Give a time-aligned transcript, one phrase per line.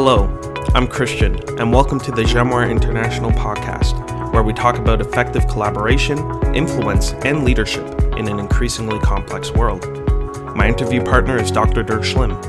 [0.00, 0.28] Hello,
[0.76, 6.18] I'm Christian, and welcome to the Jenoir International Podcast, where we talk about effective collaboration,
[6.54, 9.84] influence, and leadership in an increasingly complex world.
[10.54, 11.82] My interview partner is Dr.
[11.82, 12.40] Dirk Schlimm.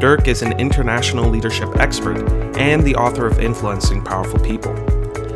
[0.00, 4.72] Dirk is an international leadership expert and the author of Influencing Powerful People.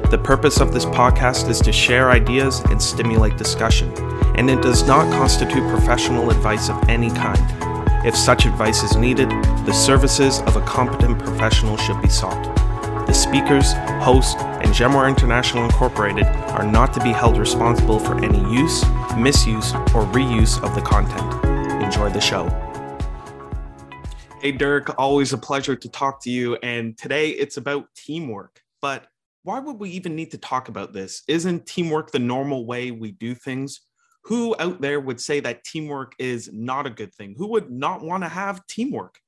[0.09, 3.93] The purpose of this podcast is to share ideas and stimulate discussion,
[4.39, 7.60] and it does not constitute professional advice of any kind.
[8.03, 9.29] If such advice is needed,
[9.67, 12.43] the services of a competent professional should be sought.
[13.07, 18.39] The speakers, hosts, and Jenoir International Incorporated are not to be held responsible for any
[18.51, 18.83] use,
[19.19, 21.45] misuse, or reuse of the content.
[21.83, 22.49] Enjoy the show.
[24.41, 26.57] Hey, Dirk, always a pleasure to talk to you.
[26.63, 28.63] And today it's about teamwork.
[28.81, 29.09] But
[29.43, 31.23] why would we even need to talk about this?
[31.29, 33.83] Isn't teamwork the normal way we do things?
[34.25, 37.35] Who out there would say that teamwork is not a good thing?
[37.37, 39.19] Who would not want to have teamwork?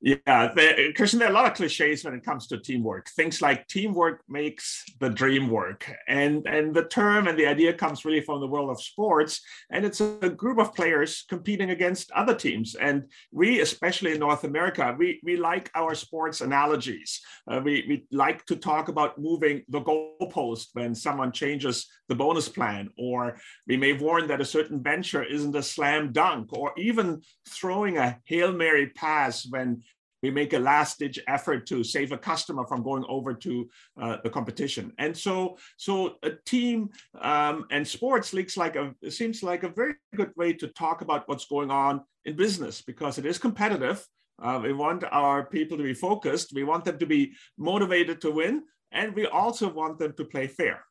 [0.00, 3.08] Yeah, the, Christian, there are a lot of cliches when it comes to teamwork.
[3.08, 8.04] Things like teamwork makes the dream work, and and the term and the idea comes
[8.04, 9.40] really from the world of sports,
[9.72, 12.76] and it's a group of players competing against other teams.
[12.76, 17.20] And we, especially in North America, we we like our sports analogies.
[17.50, 22.48] Uh, we we like to talk about moving the goalpost when someone changes the bonus
[22.48, 27.20] plan, or we may warn that a certain venture isn't a slam dunk, or even
[27.48, 29.82] throwing a hail mary pass when
[30.22, 33.68] we make a last ditch effort to save a customer from going over to
[34.00, 34.92] uh, the competition.
[34.98, 40.32] And so so a team um, and sports like a seems like a very good
[40.36, 44.06] way to talk about what's going on in business because it is competitive.
[44.40, 46.52] Uh, we want our people to be focused.
[46.54, 50.46] We want them to be motivated to win and we also want them to play
[50.46, 50.84] fair.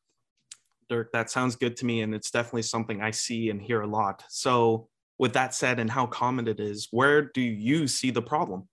[0.89, 3.87] Dirk that sounds good to me and it's definitely something i see and hear a
[3.87, 4.23] lot.
[4.29, 8.67] So with that said and how common it is where do you see the problem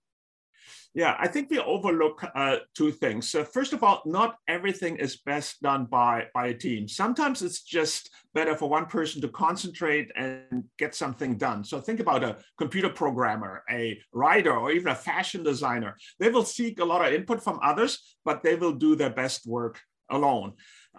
[0.95, 3.29] yeah, I think we overlook uh, two things.
[3.29, 6.87] So first of all, not everything is best done by, by a team.
[6.87, 11.65] Sometimes it's just better for one person to concentrate and get something done.
[11.65, 15.97] So think about a computer programmer, a writer, or even a fashion designer.
[16.17, 19.45] They will seek a lot of input from others, but they will do their best
[19.45, 20.53] work alone.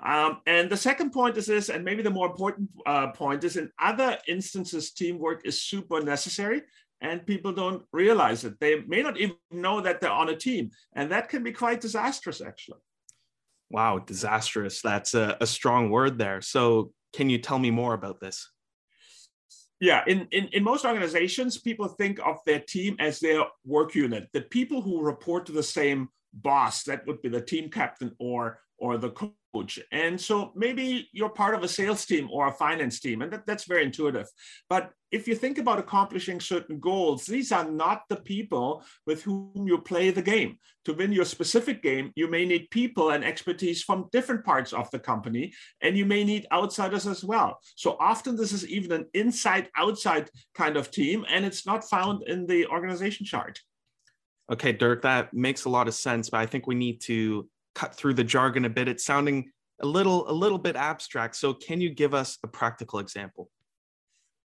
[0.04, 3.56] Um, and the second point is this, and maybe the more important uh, point is
[3.56, 6.62] in other instances, teamwork is super necessary
[7.00, 8.58] and people don't realize it.
[8.60, 11.80] They may not even know that they're on a team, and that can be quite
[11.80, 12.80] disastrous, actually.
[13.70, 14.80] Wow, disastrous.
[14.80, 16.40] That's a, a strong word there.
[16.40, 18.48] So, can you tell me more about this?
[19.80, 24.28] Yeah, in, in, in most organizations, people think of their team as their work unit,
[24.32, 28.60] the people who report to the same boss, that would be the team captain or
[28.78, 29.78] or the coach.
[29.90, 33.46] And so maybe you're part of a sales team or a finance team, and that,
[33.46, 34.26] that's very intuitive.
[34.68, 39.66] But if you think about accomplishing certain goals, these are not the people with whom
[39.66, 40.58] you play the game.
[40.84, 44.90] To win your specific game, you may need people and expertise from different parts of
[44.90, 47.58] the company, and you may need outsiders as well.
[47.76, 52.22] So often, this is even an inside outside kind of team, and it's not found
[52.28, 53.58] in the organization chart.
[54.52, 57.94] Okay, Dirk, that makes a lot of sense, but I think we need to cut
[57.94, 58.86] through the jargon a bit.
[58.86, 59.50] It's sounding
[59.80, 61.36] a little a little bit abstract.
[61.36, 63.50] So can you give us a practical example?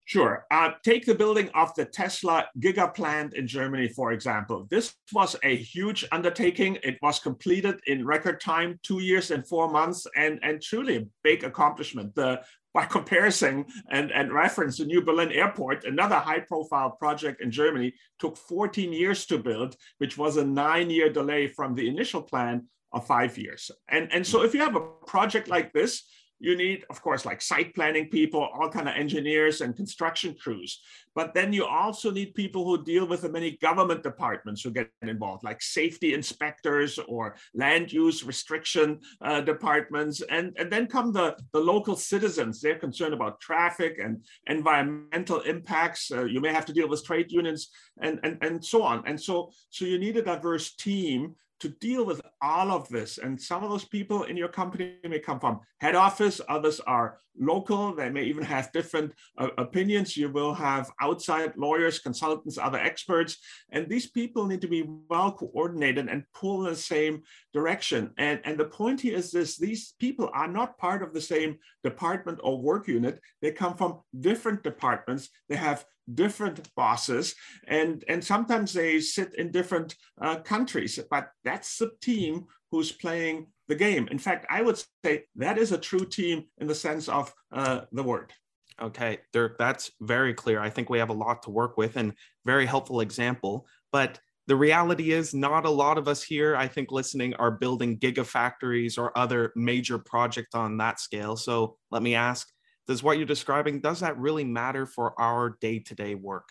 [0.08, 0.46] Sure.
[0.50, 4.66] Uh, take the building of the Tesla Giga plant in Germany, for example.
[4.70, 6.78] This was a huge undertaking.
[6.82, 11.06] It was completed in record time, two years and four months, and, and truly a
[11.22, 12.14] big accomplishment.
[12.14, 12.40] The,
[12.72, 17.92] by comparison and, and reference, the New Berlin Airport, another high profile project in Germany,
[18.18, 22.66] took 14 years to build, which was a nine year delay from the initial plan
[22.94, 23.70] of five years.
[23.90, 26.04] And, and so if you have a project like this,
[26.40, 30.80] you need of course like site planning people all kind of engineers and construction crews.
[31.14, 34.88] But then you also need people who deal with the many government departments who get
[35.02, 40.22] involved like safety inspectors or land use restriction uh, departments.
[40.30, 42.60] And, and then come the, the local citizens.
[42.60, 46.12] They're concerned about traffic and environmental impacts.
[46.12, 47.70] Uh, you may have to deal with trade unions
[48.00, 49.02] and, and, and so on.
[49.04, 53.18] And so so you need a diverse team to deal with all of this.
[53.18, 57.18] And some of those people in your company may come from head office, others are
[57.38, 60.16] local, they may even have different uh, opinions.
[60.16, 63.38] You will have outside lawyers, consultants, other experts,
[63.70, 67.22] and these people need to be well coordinated and pull in the same
[67.52, 68.10] direction.
[68.18, 71.58] And, and the point here is this these people are not part of the same
[71.84, 75.84] department or work unit, they come from different departments, they have
[76.14, 77.34] different bosses
[77.66, 83.46] and and sometimes they sit in different uh, countries but that's the team who's playing
[83.68, 84.08] the game.
[84.10, 87.82] In fact i would say that is a true team in the sense of uh,
[87.92, 88.32] the word.
[88.80, 90.60] Okay dirk that's very clear.
[90.60, 92.14] I think we have a lot to work with and
[92.44, 96.90] very helpful example but the reality is, not a lot of us here, I think,
[96.90, 101.36] listening are building gigafactories or other major project on that scale.
[101.36, 102.48] So let me ask,
[102.88, 106.48] does what you're describing, does that really matter for our day-to-day work?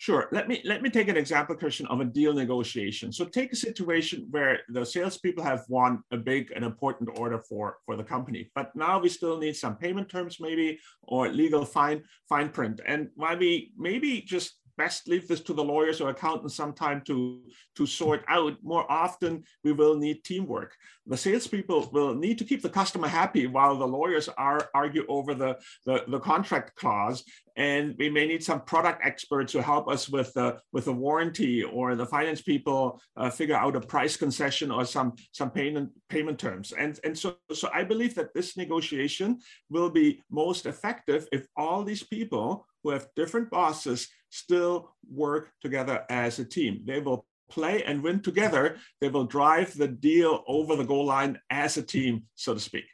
[0.00, 0.28] Sure.
[0.30, 3.12] Let me let me take an example, Christian, of a deal negotiation.
[3.12, 7.78] So take a situation where the salespeople have won a big and important order for
[7.84, 12.04] for the company, but now we still need some payment terms, maybe, or legal fine
[12.28, 12.80] fine print.
[12.86, 17.42] And while we maybe just best leave this to the lawyers or accountants sometime to,
[17.76, 18.54] to sort out.
[18.62, 20.74] More often, we will need teamwork.
[21.06, 25.34] The salespeople will need to keep the customer happy while the lawyers are argue over
[25.34, 27.24] the, the, the contract clause.
[27.56, 31.64] And we may need some product experts to help us with the, with the warranty
[31.64, 36.38] or the finance people uh, figure out a price concession or some, some payment, payment
[36.38, 36.72] terms.
[36.72, 41.82] And, and so, so I believe that this negotiation will be most effective if all
[41.82, 46.82] these people who have different bosses still work together as a team.
[46.86, 48.76] They will play and win together.
[49.00, 52.84] They will drive the deal over the goal line as a team, so to speak.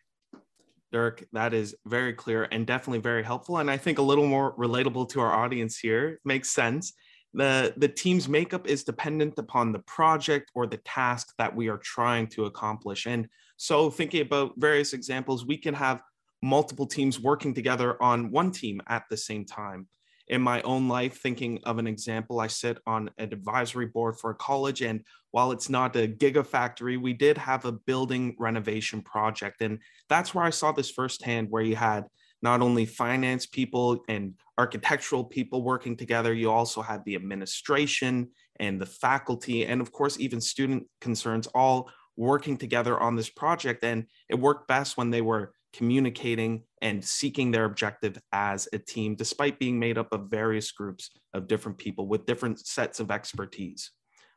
[0.93, 3.59] Dirk, that is very clear and definitely very helpful.
[3.59, 6.21] And I think a little more relatable to our audience here.
[6.25, 6.93] Makes sense.
[7.33, 11.79] The, the team's makeup is dependent upon the project or the task that we are
[11.79, 13.07] trying to accomplish.
[13.07, 16.01] And so, thinking about various examples, we can have
[16.43, 19.89] multiple teams working together on one team at the same time.
[20.29, 24.31] In my own life, thinking of an example, I sit on an advisory board for
[24.31, 24.81] a college.
[24.83, 29.61] And while it's not a gigafactory, we did have a building renovation project.
[29.61, 32.05] And that's where I saw this firsthand, where you had
[32.41, 38.31] not only finance people and architectural people working together, you also had the administration
[38.61, 43.83] and the faculty, and of course, even student concerns all working together on this project.
[43.83, 49.15] And it worked best when they were communicating, and seeking their objective as a team,
[49.15, 53.91] despite being made up of various groups of different people with different sets of expertise.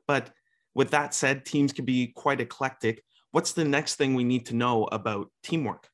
[0.07, 0.31] But
[0.73, 3.03] with that said, teams can be quite eclectic.
[3.31, 5.89] What's the next thing we need to know about teamwork?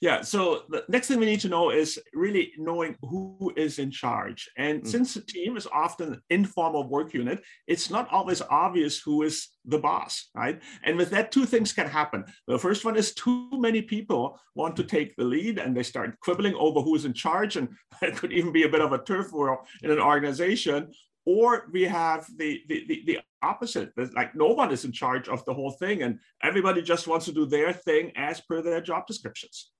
[0.00, 3.90] Yeah, so the next thing we need to know is really knowing who is in
[3.90, 4.48] charge.
[4.56, 4.86] And mm.
[4.86, 9.48] since the team is often an informal work unit, it's not always obvious who is
[9.64, 10.60] the boss, right?
[10.84, 12.24] And with that, two things can happen.
[12.46, 16.18] The first one is too many people want to take the lead and they start
[16.20, 17.56] quibbling over who is in charge.
[17.56, 17.68] And
[18.02, 20.92] it could even be a bit of a turf war in an organization
[21.26, 23.92] or we have the, the, the, the opposite.
[24.14, 27.32] Like no one is in charge of the whole thing and everybody just wants to
[27.32, 29.72] do their thing as per their job descriptions.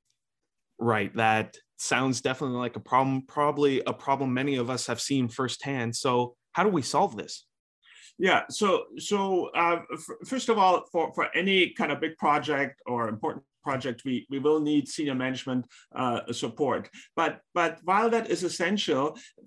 [0.79, 5.29] Right that sounds definitely like a problem probably a problem many of us have seen
[5.29, 5.95] firsthand.
[5.95, 7.47] So how do we solve this?
[8.19, 12.81] Yeah so so uh, f- first of all for for any kind of big project
[12.87, 15.63] or important project, we, we will need senior management
[16.03, 16.83] uh, support.
[17.21, 19.05] But, but while that is essential,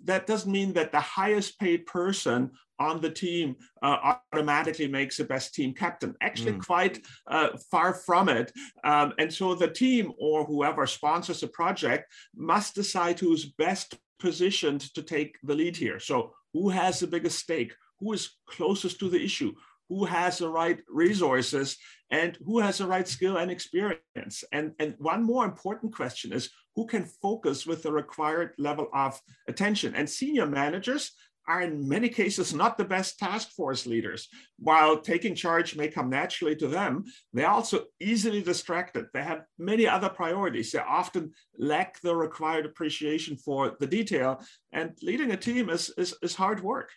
[0.10, 2.40] that doesn't mean that the highest paid person
[2.80, 3.56] on the team
[3.86, 6.12] uh, automatically makes the best team captain.
[6.22, 6.66] Actually, mm.
[6.72, 6.96] quite
[7.36, 8.48] uh, far from it.
[8.84, 12.04] Um, and so the team or whoever sponsors a project
[12.36, 13.90] must decide who's best
[14.20, 16.00] positioned to take the lead here.
[16.00, 16.18] So,
[16.54, 17.74] who has the biggest stake?
[18.00, 19.52] Who is closest to the issue?
[19.90, 21.78] Who has the right resources
[22.12, 24.44] and who has the right skill and experience.
[24.52, 29.20] And, and one more important question is who can focus with the required level of
[29.48, 29.96] attention.
[29.96, 31.12] And senior managers
[31.48, 34.28] are in many cases not the best task force leaders.
[34.60, 39.08] While taking charge may come naturally to them, they're also easily distracted.
[39.14, 40.72] They have many other priorities.
[40.72, 44.42] They often lack the required appreciation for the detail.
[44.72, 46.92] And leading a team is, is, is hard work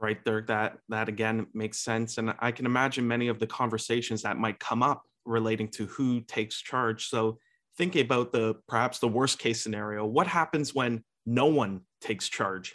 [0.00, 4.22] right there that that again makes sense and i can imagine many of the conversations
[4.22, 7.08] that might come up relating to who takes charge.
[7.08, 7.38] So
[7.76, 12.74] thinking about the perhaps the worst case scenario what happens when no one takes charge?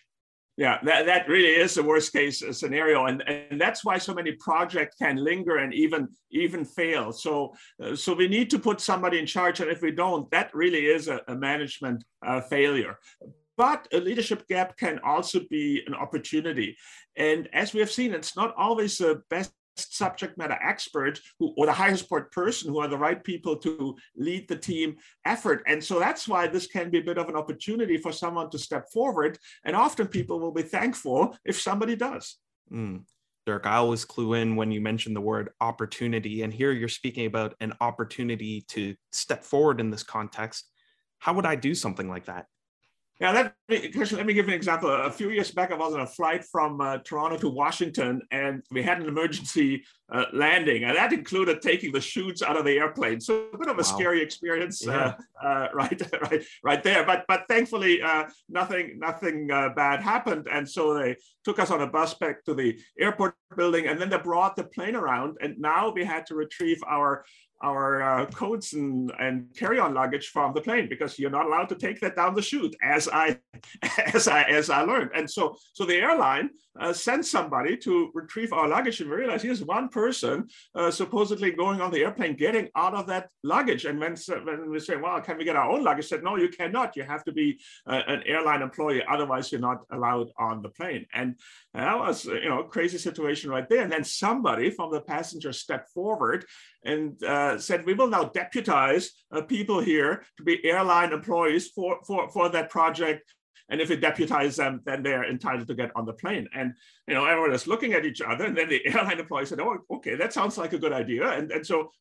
[0.56, 4.32] Yeah that, that really is the worst case scenario and, and that's why so many
[4.32, 7.12] projects can linger and even even fail.
[7.12, 10.54] So uh, so we need to put somebody in charge and if we don't that
[10.56, 12.98] really is a, a management uh, failure
[13.58, 16.78] but a leadership gap can also be an opportunity.
[17.16, 21.66] And as we have seen, it's not always the best subject matter expert who, or
[21.66, 24.96] the highest support person who are the right people to lead the team
[25.26, 25.64] effort.
[25.68, 28.60] And so that's why this can be a bit of an opportunity for someone to
[28.60, 29.38] step forward.
[29.64, 32.38] And often people will be thankful if somebody does.
[32.72, 33.04] Mm.
[33.46, 36.42] Dirk, I always clue in when you mention the word opportunity.
[36.42, 40.70] And here you're speaking about an opportunity to step forward in this context.
[41.20, 42.48] How would I do something like that?
[43.20, 44.92] Yeah, let me, Christian, let me give you an example.
[44.92, 48.62] A few years back, I was on a flight from uh, Toronto to Washington, and
[48.70, 52.78] we had an emergency uh, landing, and that included taking the chutes out of the
[52.78, 53.20] airplane.
[53.20, 53.82] So a bit of a wow.
[53.82, 55.50] scary experience, uh, yeah.
[55.50, 57.04] uh, right, right, right there.
[57.06, 61.82] But but thankfully, uh, nothing nothing uh, bad happened, and so they took us on
[61.82, 65.58] a bus back to the airport building, and then they brought the plane around, and
[65.60, 67.24] now we had to retrieve our
[67.62, 71.76] our uh, coats and, and carry-on luggage from the plane because you're not allowed to
[71.76, 73.40] take that down the chute as I
[74.14, 75.12] as I as I learned.
[75.16, 79.44] And so so the airline uh, sent somebody to retrieve our luggage and we realized
[79.44, 83.86] here's one person uh, supposedly going on the airplane getting out of that luggage.
[83.86, 86.08] And when, when we say, well, can we get our own luggage?
[86.08, 86.96] said, no, you cannot.
[86.96, 89.04] You have to be uh, an airline employee.
[89.10, 91.08] Otherwise, you're not allowed on the plane.
[91.14, 91.36] And
[91.74, 92.98] that was you know crazy
[93.38, 93.84] situation right there.
[93.84, 96.46] And then somebody from the passenger stepped forward
[96.84, 102.00] and uh, said, we will now deputize uh, people here to be airline employees for,
[102.06, 103.34] for, for that project.
[103.70, 106.48] And if we deputize them, then they're entitled to get on the plane.
[106.54, 106.74] And
[107.06, 108.46] you know, everyone is looking at each other.
[108.46, 111.52] And then the airline employee said, "Oh, okay, that sounds like a good idea." And
[111.52, 111.92] and so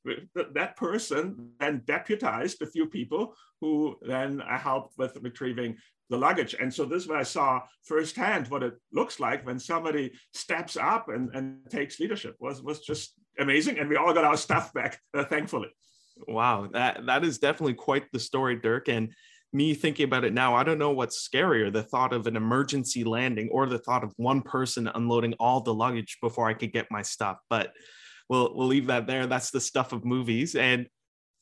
[0.54, 5.76] that person then deputized a few people who then helped with retrieving
[6.10, 6.54] the luggage.
[6.58, 11.08] And so this is I saw firsthand what it looks like when somebody steps up
[11.08, 13.78] and, and takes leadership was was just amazing.
[13.78, 15.68] And we all got our stuff back, uh, thankfully.
[16.28, 18.88] Wow, that that is definitely quite the story, Dirk.
[18.88, 19.12] And
[19.52, 23.04] me thinking about it now, I don't know what's scarier the thought of an emergency
[23.04, 26.90] landing or the thought of one person unloading all the luggage before I could get
[26.90, 27.38] my stuff.
[27.48, 27.72] But
[28.28, 29.26] we'll, we'll leave that there.
[29.26, 30.54] That's the stuff of movies.
[30.54, 30.88] And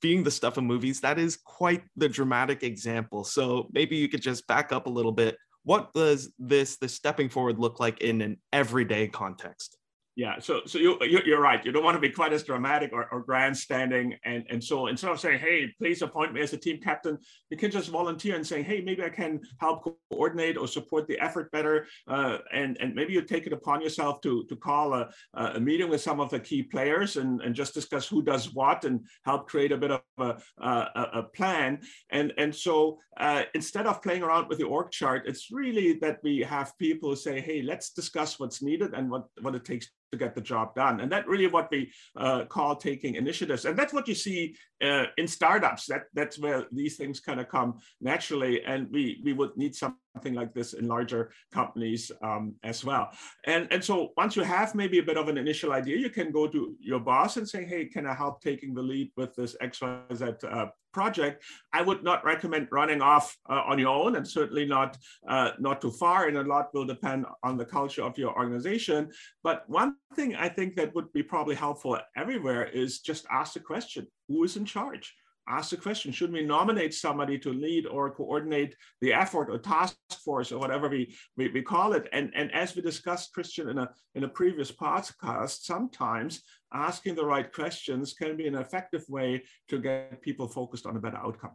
[0.04, 3.24] being the stuff of movies, that is quite the dramatic example.
[3.24, 5.38] So maybe you could just back up a little bit.
[5.62, 9.78] What does this, the stepping forward look like in an everyday context?
[10.16, 11.64] Yeah, so so you, you are right.
[11.64, 15.10] You don't want to be quite as dramatic or, or grandstanding, and and so instead
[15.10, 17.18] of saying, "Hey, please appoint me as a team captain,"
[17.50, 21.18] you can just volunteer and say, "Hey, maybe I can help coordinate or support the
[21.18, 25.10] effort better," uh, and and maybe you take it upon yourself to to call a,
[25.34, 28.84] a meeting with some of the key players and and just discuss who does what
[28.84, 31.80] and help create a bit of a a, a plan.
[32.10, 36.18] And and so uh, instead of playing around with the org chart, it's really that
[36.22, 40.24] we have people say, "Hey, let's discuss what's needed and what what it takes to
[40.24, 41.00] get the job done.
[41.00, 43.64] And that really what we uh, call taking initiatives.
[43.64, 45.86] And that's what you see uh, in startups.
[45.86, 48.62] That that's where these things kind of come naturally.
[48.64, 53.10] And we we would need something like this in larger companies um, as well.
[53.46, 56.30] And and so once you have maybe a bit of an initial idea, you can
[56.30, 59.56] go to your boss and say, hey, can I help taking the lead with this
[59.62, 64.64] XYZ uh, project, I would not recommend running off uh, on your own and certainly
[64.64, 64.96] not,
[65.28, 66.28] uh, not too far.
[66.28, 69.10] And a lot will depend on the culture of your organization.
[69.42, 73.60] But one thing I think that would be probably helpful everywhere is just ask the
[73.60, 75.14] question, who is in charge?
[75.48, 79.96] Ask the question should we nominate somebody to lead or coordinate the effort or task
[80.24, 82.08] force or whatever we, we, we, call it?
[82.12, 87.24] And, and as we discussed christian in a, in a previous podcast sometimes asking the
[87.24, 91.52] right questions can be an effective way to get people focused on a better outcome.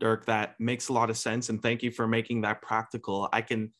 [0.00, 3.28] Dirk that makes a lot of sense and thank you for making that practical.
[3.32, 3.72] I can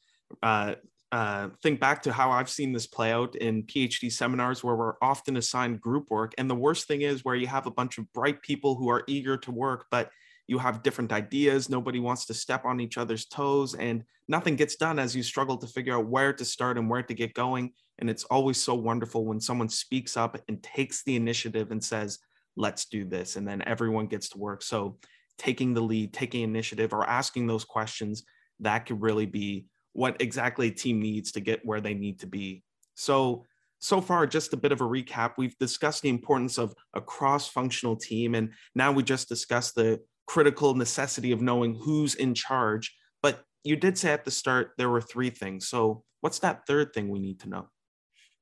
[0.43, 0.75] uh,
[1.13, 4.95] uh, think back to how I've seen this play out in PhD seminars where we're
[5.03, 6.33] often assigned group work.
[6.39, 9.05] And the worst thing is where you have a bunch of bright people who are
[9.07, 10.11] eager to work, but
[10.49, 11.69] you have different ideas.
[11.69, 15.59] Nobody wants to step on each other's toes, and nothing gets done as you struggle
[15.59, 17.73] to figure out where to start and where to get going.
[17.99, 22.19] And it's always so wonderful when someone speaks up and takes the initiative and says,
[22.57, 23.37] let's do this.
[23.37, 24.63] And then everyone gets to work.
[24.63, 24.97] So
[25.39, 28.25] taking the lead, taking initiative, or asking those questions,
[28.61, 32.27] that could really be what exactly a team needs to get where they need to
[32.27, 32.63] be.
[32.95, 33.45] So,
[33.79, 35.33] so far, just a bit of a recap.
[35.37, 40.01] We've discussed the importance of a cross functional team, and now we just discussed the
[40.27, 42.95] critical necessity of knowing who's in charge.
[43.23, 45.69] But you did say at the start there were three things.
[45.69, 47.69] So, what's that third thing we need to know?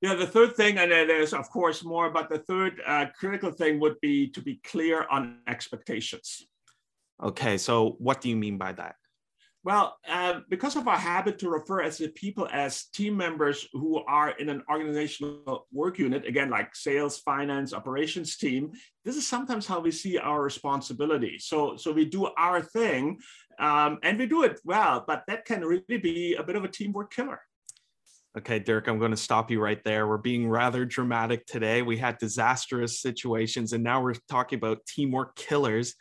[0.02, 3.80] Yeah, the third thing, and there's of course more, but the third uh, critical thing
[3.80, 6.46] would be to be clear on expectations.
[7.22, 8.94] Okay, so what do you mean by that?
[9.62, 14.02] Well, uh, because of our habit to refer as the people as team members who
[14.04, 18.72] are in an organizational work unit, again, like sales, finance, operations team,
[19.04, 21.38] this is sometimes how we see our responsibility.
[21.38, 23.18] So, so we do our thing
[23.58, 26.68] um, and we do it well, but that can really be a bit of a
[26.68, 27.40] teamwork killer.
[28.38, 30.06] Okay, Dirk, I'm going to stop you right there.
[30.06, 31.82] We're being rather dramatic today.
[31.82, 35.96] We had disastrous situations, and now we're talking about teamwork killers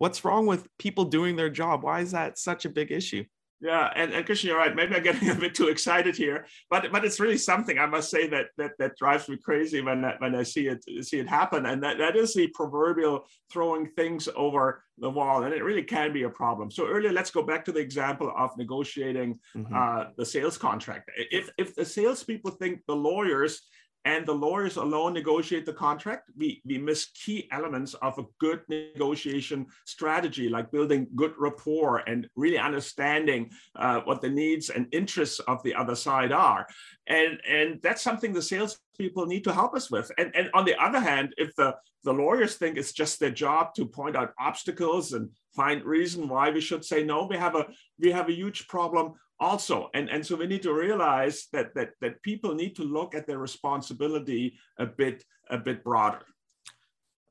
[0.00, 1.82] what's wrong with people doing their job?
[1.82, 3.24] Why is that such a big issue?
[3.62, 4.74] Yeah, and, and Christian, you're right.
[4.74, 8.10] Maybe I'm getting a bit too excited here, but but it's really something I must
[8.10, 11.28] say that that that drives me crazy when I, when I see it see it
[11.28, 15.82] happen, and that that is the proverbial throwing things over the wall, and it really
[15.82, 16.70] can be a problem.
[16.70, 19.74] So earlier, let's go back to the example of negotiating mm-hmm.
[19.74, 21.10] uh, the sales contract.
[21.30, 23.60] If if the salespeople think the lawyers
[24.04, 28.60] and the lawyers alone negotiate the contract, we, we miss key elements of a good
[28.68, 35.38] negotiation strategy, like building good rapport and really understanding uh, what the needs and interests
[35.40, 36.66] of the other side are.
[37.08, 40.10] And, and that's something the salespeople need to help us with.
[40.16, 43.74] And, and on the other hand, if the, the lawyers think it's just their job
[43.74, 47.66] to point out obstacles and find reason why we should say no, we have a
[47.98, 49.90] we have a huge problem also.
[49.94, 53.26] And and so we need to realize that that that people need to look at
[53.26, 56.22] their responsibility a bit a bit broader.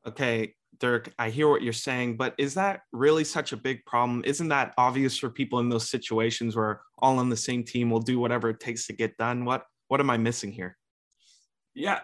[0.05, 4.21] Okay dirk i hear what you're saying but is that really such a big problem?
[4.25, 7.99] Isn't that obvious for people in those situations where all on the same team will
[7.99, 9.45] do whatever it takes to get done?
[9.45, 10.77] What what am i missing here?
[11.73, 12.01] Yeah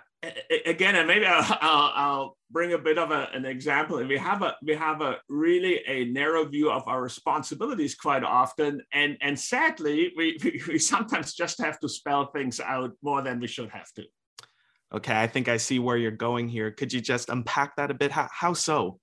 [0.65, 3.97] again, and maybe I'll, I'll, I'll bring a bit of a, an example.
[3.97, 8.23] And we have a we have a really a narrow view of our responsibilities quite
[8.23, 13.21] often, and and sadly, we, we, we sometimes just have to spell things out more
[13.21, 14.03] than we should have to.
[14.93, 16.71] Okay, I think I see where you're going here.
[16.71, 18.11] Could you just unpack that a bit?
[18.11, 18.99] How, how so?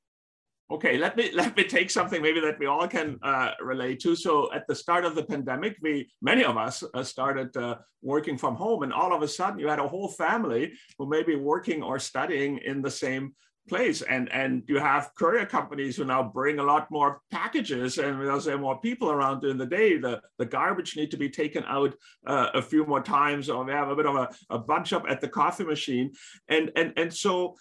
[0.70, 4.16] Okay, let me let me take something maybe that we all can uh, relate to.
[4.16, 8.38] So at the start of the pandemic, we many of us uh, started uh, working
[8.38, 11.36] from home, and all of a sudden you had a whole family who may be
[11.36, 13.34] working or studying in the same
[13.68, 14.02] place.
[14.02, 18.46] And and you have courier companies who now bring a lot more packages and there's
[18.48, 19.98] more people around during the day.
[19.98, 21.94] The the garbage need to be taken out
[22.26, 25.04] uh, a few more times or we have a bit of a, a bunch up
[25.08, 26.12] at the coffee machine.
[26.48, 27.56] And and and so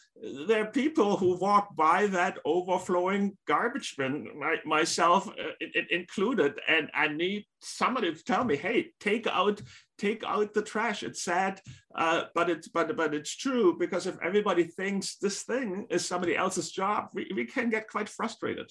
[0.48, 6.53] there are people who walk by that overflowing garbage bin my, myself uh, it included
[6.67, 9.62] and i need somebody tell me hey take out
[10.01, 11.03] take out the trash.
[11.03, 11.62] It's sad,
[11.96, 16.36] uh, but it's but but it's true because if everybody thinks this thing is somebody
[16.36, 18.70] else's job, we, we can get quite frustrated.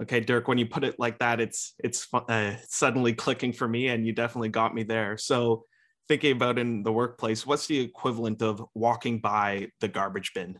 [0.00, 3.88] Okay, Dirk, when you put it like that, it's it's uh, suddenly clicking for me,
[3.88, 5.18] and you definitely got me there.
[5.18, 5.64] So,
[6.08, 10.58] thinking about in the workplace, what's the equivalent of walking by the garbage bin?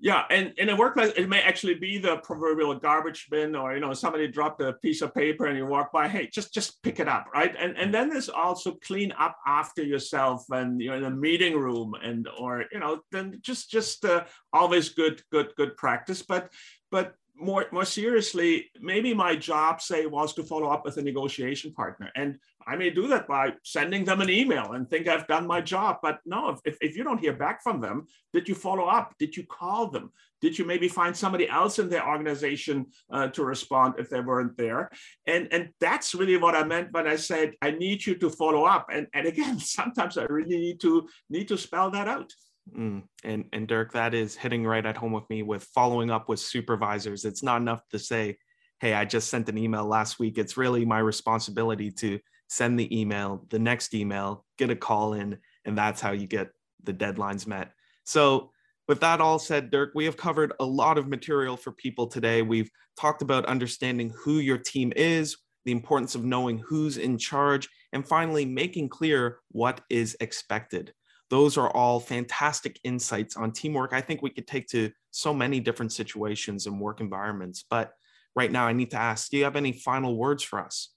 [0.00, 3.80] Yeah, and in a workplace, it may actually be the proverbial garbage bin, or you
[3.80, 6.06] know, somebody dropped a piece of paper and you walk by.
[6.06, 7.52] Hey, just just pick it up, right?
[7.58, 11.94] And and then there's also clean up after yourself when you're in a meeting room,
[12.00, 16.22] and or you know, then just just uh, always good good good practice.
[16.22, 16.52] But
[16.92, 21.72] but more more seriously, maybe my job say was to follow up with a negotiation
[21.72, 25.46] partner, and I may do that by sending them an email and think I've done
[25.46, 25.98] my job.
[26.02, 29.14] But no, if, if you don't hear back from them, did you follow up?
[29.18, 30.12] Did you call them?
[30.42, 34.56] Did you maybe find somebody else in their organization uh, to respond if they weren't
[34.58, 34.90] there?
[35.26, 38.64] And and that's really what I meant when I said I need you to follow
[38.64, 38.88] up.
[38.92, 42.32] And and again, sometimes I really need to need to spell that out.
[42.76, 43.02] Mm.
[43.24, 46.40] And and Dirk, that is hitting right at home with me with following up with
[46.40, 47.24] supervisors.
[47.24, 48.38] It's not enough to say,
[48.80, 52.98] "Hey, I just sent an email last week." It's really my responsibility to send the
[53.00, 56.50] email, the next email, get a call in, and that's how you get
[56.82, 57.72] the deadlines met.
[58.04, 58.50] So,
[58.88, 62.42] with that all said, Dirk, we have covered a lot of material for people today.
[62.42, 67.68] We've talked about understanding who your team is, the importance of knowing who's in charge,
[67.92, 70.94] and finally making clear what is expected
[71.30, 73.92] those are all fantastic insights on teamwork.
[73.92, 77.64] I think we could take to so many different situations and work environments.
[77.68, 77.92] But
[78.34, 80.90] right now, I need to ask do you have any final words for us?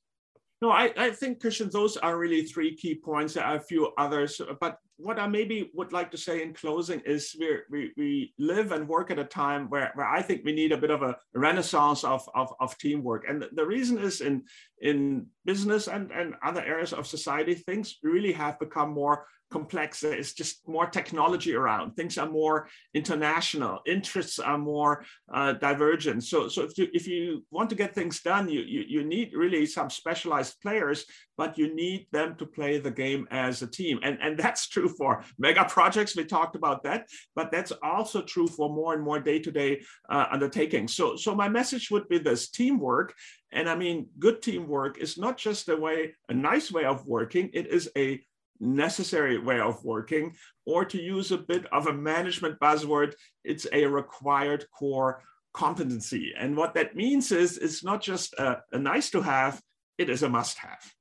[0.62, 3.34] No, I, I think, Christian, those are really three key points.
[3.34, 7.02] There are a few others, but what I maybe would like to say in closing
[7.02, 10.54] is we we, we live and work at a time where, where I think we
[10.54, 13.26] need a bit of a renaissance of, of, of teamwork.
[13.28, 14.44] And the reason is in,
[14.82, 20.04] in business and, and other areas of society, things really have become more complex.
[20.04, 21.96] It's just more technology around.
[21.96, 23.80] Things are more international.
[23.86, 26.24] Interests are more uh, divergent.
[26.24, 29.34] So, so if you, if you want to get things done, you, you, you need
[29.34, 31.06] really some specialized players,
[31.38, 34.00] but you need them to play the game as a team.
[34.02, 36.16] And, and that's true for mega projects.
[36.16, 40.94] We talked about that, but that's also true for more and more day-to-day uh, undertakings.
[40.96, 43.14] So, so my message would be this teamwork
[43.52, 47.50] and I mean, good teamwork is not just a way, a nice way of working.
[47.54, 48.22] It is a
[48.60, 53.86] necessary way of working, or to use a bit of a management buzzword, it's a
[53.86, 55.24] required core
[55.54, 56.34] competency.
[56.38, 59.62] And what that means is it's not just a, a nice to have,
[59.98, 60.94] it is a must have.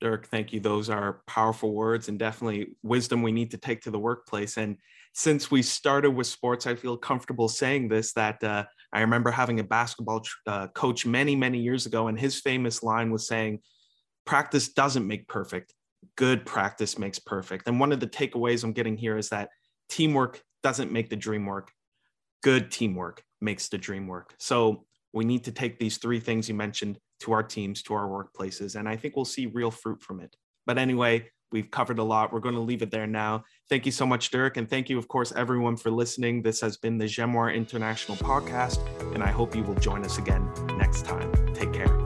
[0.00, 0.60] Dirk, thank you.
[0.60, 4.56] Those are powerful words and definitely wisdom we need to take to the workplace.
[4.56, 4.76] And
[5.12, 9.60] since we started with sports, I feel comfortable saying this that uh, I remember having
[9.60, 13.60] a basketball uh, coach many, many years ago, and his famous line was saying,
[14.24, 15.74] practice doesn't make perfect.
[16.16, 17.68] Good practice makes perfect.
[17.68, 19.50] And one of the takeaways I'm getting here is that
[19.90, 21.72] teamwork doesn't make the dream work.
[22.42, 24.34] Good teamwork makes the dream work.
[24.38, 28.08] So we need to take these three things you mentioned to our teams, to our
[28.08, 30.36] workplaces, and I think we'll see real fruit from it.
[30.66, 32.32] But anyway, we've covered a lot.
[32.32, 33.44] We're going to leave it there now.
[33.68, 34.56] Thank you so much, Dirk.
[34.56, 36.42] And thank you, of course, everyone for listening.
[36.42, 38.78] This has been the Jenoir International Podcast,
[39.14, 41.32] and I hope you will join us again next time.
[41.54, 41.99] Take care.